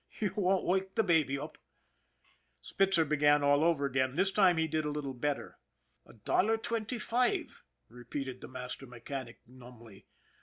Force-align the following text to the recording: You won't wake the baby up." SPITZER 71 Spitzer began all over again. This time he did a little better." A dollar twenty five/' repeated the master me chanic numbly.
You 0.19 0.31
won't 0.35 0.65
wake 0.65 0.95
the 0.95 1.03
baby 1.03 1.37
up." 1.37 1.59
SPITZER 2.63 3.01
71 3.03 3.05
Spitzer 3.05 3.05
began 3.05 3.43
all 3.43 3.63
over 3.63 3.85
again. 3.85 4.15
This 4.15 4.31
time 4.31 4.57
he 4.57 4.67
did 4.67 4.83
a 4.83 4.89
little 4.89 5.13
better." 5.13 5.59
A 6.07 6.13
dollar 6.13 6.57
twenty 6.57 6.97
five/' 6.97 7.61
repeated 7.87 8.41
the 8.41 8.47
master 8.47 8.87
me 8.87 8.97
chanic 8.99 9.35
numbly. 9.45 10.07